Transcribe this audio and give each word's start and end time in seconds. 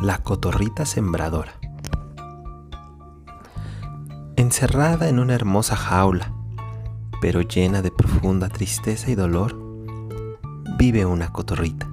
La 0.00 0.16
cotorrita 0.16 0.86
sembradora. 0.86 1.52
Encerrada 4.36 5.10
en 5.10 5.18
una 5.18 5.34
hermosa 5.34 5.76
jaula, 5.76 6.32
pero 7.20 7.42
llena 7.42 7.82
de 7.82 7.90
profunda 7.90 8.48
tristeza 8.48 9.10
y 9.10 9.14
dolor, 9.14 9.60
vive 10.78 11.04
una 11.04 11.30
cotorrita. 11.30 11.86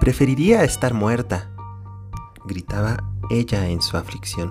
Preferiría 0.00 0.64
estar 0.64 0.92
muerta, 0.92 1.48
gritaba 2.44 3.02
ella 3.30 3.66
en 3.66 3.80
su 3.80 3.96
aflicción, 3.96 4.50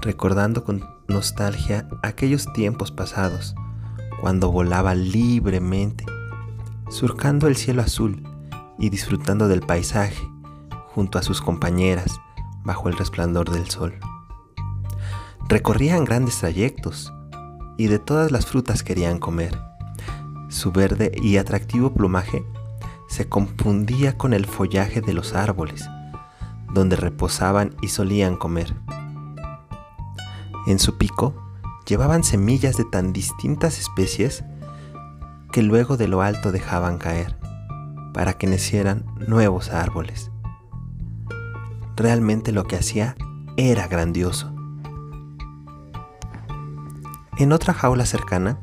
recordando 0.00 0.64
con 0.64 0.88
nostalgia 1.06 1.86
aquellos 2.02 2.50
tiempos 2.54 2.92
pasados, 2.92 3.54
cuando 4.22 4.50
volaba 4.50 4.94
libremente, 4.94 6.06
surcando 6.88 7.46
el 7.46 7.56
cielo 7.56 7.82
azul 7.82 8.31
y 8.78 8.90
disfrutando 8.90 9.48
del 9.48 9.60
paisaje 9.60 10.22
junto 10.94 11.18
a 11.18 11.22
sus 11.22 11.40
compañeras 11.40 12.20
bajo 12.64 12.88
el 12.88 12.96
resplandor 12.96 13.50
del 13.50 13.68
sol. 13.68 13.98
Recorrían 15.48 16.04
grandes 16.04 16.38
trayectos 16.38 17.12
y 17.76 17.86
de 17.86 17.98
todas 17.98 18.30
las 18.30 18.46
frutas 18.46 18.82
querían 18.82 19.18
comer. 19.18 19.58
Su 20.48 20.70
verde 20.70 21.12
y 21.22 21.38
atractivo 21.38 21.94
plumaje 21.94 22.44
se 23.08 23.28
confundía 23.28 24.16
con 24.16 24.32
el 24.32 24.46
follaje 24.46 25.00
de 25.00 25.14
los 25.14 25.34
árboles, 25.34 25.86
donde 26.72 26.96
reposaban 26.96 27.74
y 27.82 27.88
solían 27.88 28.36
comer. 28.36 28.74
En 30.66 30.78
su 30.78 30.96
pico 30.96 31.34
llevaban 31.86 32.22
semillas 32.22 32.76
de 32.76 32.84
tan 32.84 33.12
distintas 33.12 33.78
especies 33.78 34.44
que 35.50 35.62
luego 35.62 35.96
de 35.96 36.08
lo 36.08 36.22
alto 36.22 36.52
dejaban 36.52 36.98
caer 36.98 37.41
para 38.12 38.34
que 38.34 38.46
nacieran 38.46 39.04
nuevos 39.26 39.70
árboles. 39.70 40.30
Realmente 41.96 42.52
lo 42.52 42.64
que 42.64 42.76
hacía 42.76 43.16
era 43.56 43.86
grandioso. 43.88 44.52
En 47.38 47.52
otra 47.52 47.74
jaula 47.74 48.06
cercana 48.06 48.60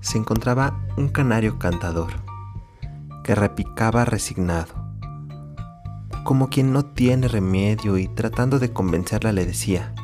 se 0.00 0.18
encontraba 0.18 0.80
un 0.96 1.08
canario 1.08 1.58
cantador, 1.58 2.12
que 3.22 3.34
repicaba 3.34 4.04
resignado, 4.04 4.74
como 6.24 6.48
quien 6.48 6.72
no 6.72 6.84
tiene 6.84 7.28
remedio 7.28 7.98
y 7.98 8.08
tratando 8.08 8.58
de 8.58 8.72
convencerla 8.72 9.32
le 9.32 9.46
decía, 9.46 9.94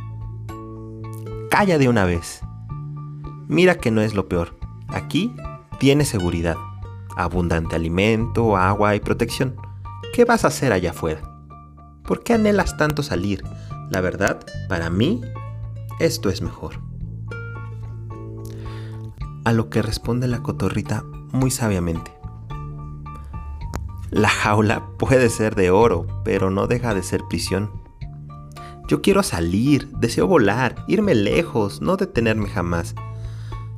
Calla 1.50 1.78
de 1.78 1.88
una 1.88 2.04
vez. 2.04 2.40
Mira 3.48 3.74
que 3.76 3.90
no 3.90 4.00
es 4.00 4.14
lo 4.14 4.28
peor. 4.28 4.56
Aquí 4.88 5.34
tienes 5.78 6.08
seguridad 6.08 6.56
abundante 7.16 7.76
alimento, 7.76 8.56
agua 8.56 8.94
y 8.94 9.00
protección. 9.00 9.56
¿Qué 10.12 10.24
vas 10.24 10.44
a 10.44 10.48
hacer 10.48 10.72
allá 10.72 10.90
afuera? 10.90 11.22
¿Por 12.04 12.22
qué 12.22 12.34
anhelas 12.34 12.76
tanto 12.76 13.02
salir? 13.02 13.44
La 13.90 14.00
verdad, 14.00 14.40
para 14.68 14.90
mí, 14.90 15.20
esto 15.98 16.30
es 16.30 16.42
mejor. 16.42 16.80
A 19.44 19.52
lo 19.52 19.70
que 19.70 19.82
responde 19.82 20.28
la 20.28 20.42
cotorrita 20.42 21.04
muy 21.32 21.50
sabiamente. 21.50 22.12
La 24.10 24.28
jaula 24.28 24.86
puede 24.98 25.30
ser 25.30 25.54
de 25.54 25.70
oro, 25.70 26.06
pero 26.24 26.50
no 26.50 26.66
deja 26.66 26.94
de 26.94 27.02
ser 27.02 27.22
prisión. 27.28 27.70
Yo 28.88 29.02
quiero 29.02 29.22
salir, 29.22 29.88
deseo 29.98 30.26
volar, 30.26 30.84
irme 30.88 31.14
lejos, 31.14 31.80
no 31.80 31.96
detenerme 31.96 32.48
jamás. 32.48 32.96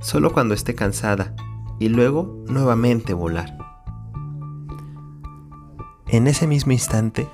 Solo 0.00 0.32
cuando 0.32 0.54
esté 0.54 0.74
cansada 0.74 1.34
y 1.78 1.88
luego 1.88 2.44
nuevamente 2.48 3.14
volar. 3.14 3.56
En 6.08 6.26
ese 6.26 6.46
mismo 6.46 6.72
instante 6.72 7.28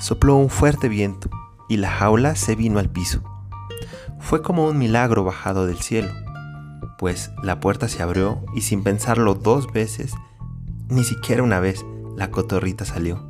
sopló 0.00 0.36
un 0.36 0.50
fuerte 0.50 0.88
viento 0.88 1.30
y 1.68 1.76
la 1.76 1.90
jaula 1.90 2.34
se 2.34 2.56
vino 2.56 2.78
al 2.78 2.90
piso. 2.90 3.22
Fue 4.18 4.42
como 4.42 4.66
un 4.66 4.78
milagro 4.78 5.22
bajado 5.24 5.66
del 5.66 5.78
cielo, 5.78 6.10
pues 6.98 7.30
la 7.42 7.60
puerta 7.60 7.88
se 7.88 8.02
abrió 8.02 8.44
y 8.54 8.62
sin 8.62 8.82
pensarlo 8.82 9.34
dos 9.34 9.72
veces, 9.72 10.14
ni 10.88 11.04
siquiera 11.04 11.42
una 11.42 11.60
vez, 11.60 11.84
la 12.16 12.30
cotorrita 12.30 12.84
salió. 12.84 13.22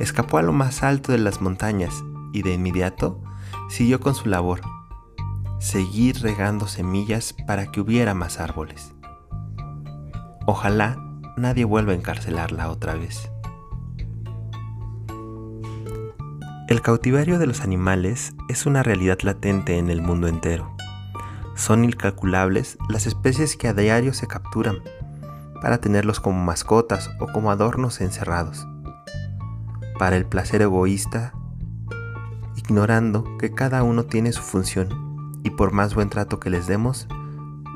Escapó 0.00 0.38
a 0.38 0.42
lo 0.42 0.52
más 0.52 0.82
alto 0.82 1.12
de 1.12 1.18
las 1.18 1.40
montañas 1.40 2.04
y 2.32 2.42
de 2.42 2.54
inmediato 2.54 3.22
siguió 3.68 4.00
con 4.00 4.14
su 4.14 4.28
labor, 4.28 4.60
seguir 5.60 6.20
regando 6.20 6.66
semillas 6.66 7.34
para 7.46 7.70
que 7.70 7.80
hubiera 7.80 8.14
más 8.14 8.40
árboles. 8.40 8.92
Ojalá 10.46 10.98
nadie 11.36 11.64
vuelva 11.64 11.92
a 11.92 11.96
encarcelarla 11.96 12.70
otra 12.70 12.94
vez. 12.94 13.30
El 16.68 16.82
cautiverio 16.82 17.38
de 17.38 17.46
los 17.46 17.60
animales 17.60 18.34
es 18.48 18.66
una 18.66 18.82
realidad 18.82 19.18
latente 19.22 19.78
en 19.78 19.90
el 19.90 20.02
mundo 20.02 20.28
entero. 20.28 20.74
Son 21.54 21.84
incalculables 21.84 22.78
las 22.88 23.06
especies 23.06 23.56
que 23.56 23.68
a 23.68 23.74
diario 23.74 24.12
se 24.12 24.26
capturan 24.26 24.78
para 25.62 25.78
tenerlos 25.78 26.20
como 26.20 26.44
mascotas 26.44 27.10
o 27.20 27.26
como 27.26 27.50
adornos 27.50 28.00
encerrados. 28.00 28.66
Para 29.98 30.16
el 30.16 30.26
placer 30.26 30.60
egoísta, 30.60 31.32
ignorando 32.56 33.38
que 33.38 33.54
cada 33.54 33.82
uno 33.82 34.04
tiene 34.04 34.32
su 34.32 34.42
función 34.42 35.40
y 35.42 35.50
por 35.50 35.72
más 35.72 35.94
buen 35.94 36.10
trato 36.10 36.40
que 36.40 36.50
les 36.50 36.66
demos, 36.66 37.08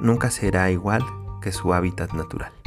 nunca 0.02 0.30
será 0.30 0.70
igual 0.70 1.02
que 1.40 1.52
su 1.52 1.72
hábitat 1.72 2.12
natural. 2.12 2.57